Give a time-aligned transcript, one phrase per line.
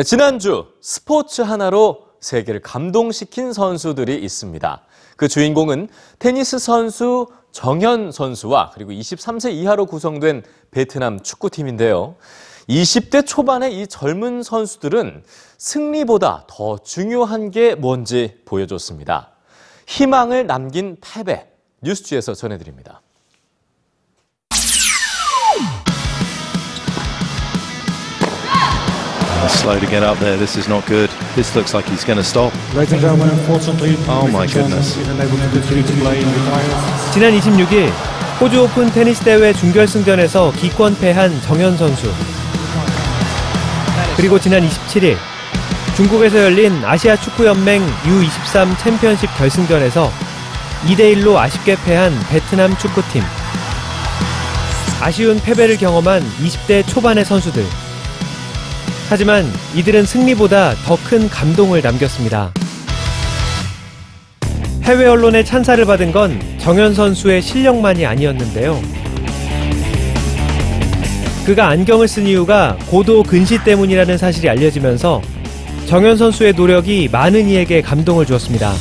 [0.00, 4.82] 네, 지난주 스포츠 하나로 세계를 감동시킨 선수들이 있습니다.
[5.18, 12.16] 그 주인공은 테니스 선수 정현 선수와 그리고 23세 이하로 구성된 베트남 축구팀인데요.
[12.66, 15.22] 20대 초반의 이 젊은 선수들은
[15.58, 19.32] 승리보다 더 중요한 게 뭔지 보여줬습니다.
[19.86, 21.46] 희망을 남긴 패배,
[21.82, 23.02] 뉴스지에서 전해드립니다.
[29.48, 30.36] Slow to get up there.
[30.36, 31.10] This is not good.
[31.34, 32.52] This looks like he's going to stop.
[32.74, 34.96] Ladies and gentlemen, unfortunately, Oh my goodness.
[37.12, 37.90] 지난 26일
[38.40, 42.12] 호주 오픈 테니스 대회 준결승전에서 기권 패한 정현 선수.
[44.16, 45.16] 그리고 지난 27일
[45.96, 50.10] 중국에서 열린 아시아 축구 연맹 U23 챔피언십 결승전에서
[50.86, 53.22] 2대 1로 아쉽게 패한 베트남 축구팀.
[55.00, 57.64] 아쉬운 패배를 경험한 20대 초반의 선수들.
[59.10, 59.44] 하지만
[59.74, 62.52] 이들은 승리보다 더 큰 감동을 남겼습니다.
[64.84, 68.80] 해외 언론의 찬사를 받은 건 정현 선수의 실력만이 아니었는데요.
[71.44, 75.20] 그가 안경을 쓴 이유가 고도 근시 때문이라는 사실이 알려지면서
[75.86, 78.72] 정현 선수의 노력이 많은 이에게 감동을 주었습니다.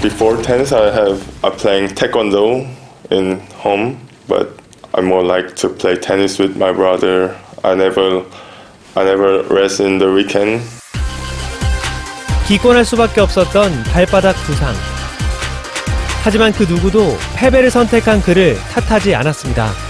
[0.00, 2.64] Before tennis, I have I playing taekwondo
[3.10, 3.96] in home,
[4.26, 4.48] but
[4.94, 7.34] I more like to play tennis with my brother.
[7.64, 8.24] I never,
[8.94, 10.62] I never rest in the weekend.
[12.46, 14.72] 기권할 수밖에 없었던 발바닥 부상.
[16.22, 19.87] 하지만 그 누구도 패배를 선택한 그를 탓하지 않았습니다.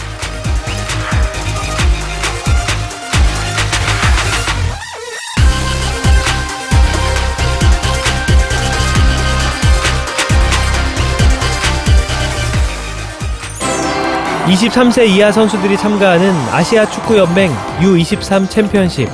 [14.48, 19.08] (23세) 이하 선수들이 참가하는 아시아 축구 연맹 U23 챔피언십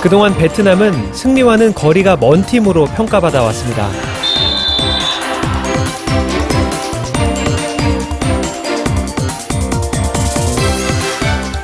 [0.00, 3.88] 그동안 베트남은 승리와는 거리가 먼 팀으로 평가받아 왔습니다.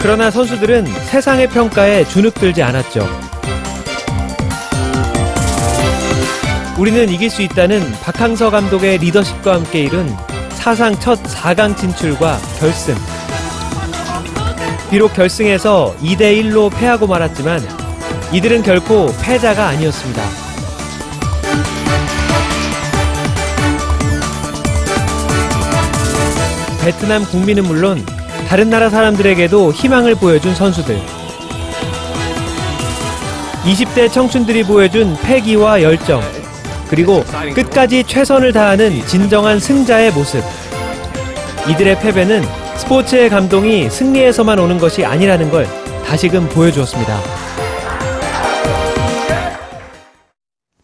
[0.01, 3.09] 그러나 선수들은 세상의 평가에 주눅들지 않았죠.
[6.79, 10.15] 우리는 이길 수 있다는 박항서 감독의 리더십과 함께 이룬
[10.57, 12.97] 사상 첫 4강 진출과 결승.
[14.91, 17.63] 비록 결승에서 2대1로 패하고 말았지만
[18.33, 20.23] 이들은 결코 패자가 아니었습니다.
[26.83, 28.05] 베트남 국민은 물론
[28.49, 31.01] 다른 나라 사람들에게도 희망을 보여준 선수들.
[33.65, 36.23] 20대 청춘들이 보여준 패기와 열정,
[36.89, 37.25] 그리고
[37.55, 40.43] 끝까지 최선을 다하는 진정한 승자의 모습.
[41.69, 42.43] 이들의 패배는
[42.77, 45.67] 스포츠의 감동이 승리에서만 오는 것이 아니라는 걸
[46.07, 47.19] 다시금 보여주었습니다.